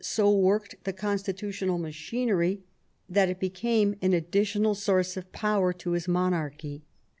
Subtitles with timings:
[0.03, 2.63] so worked the constitutional machinery
[3.07, 6.81] that it became an addi tional source of power to his monarchy.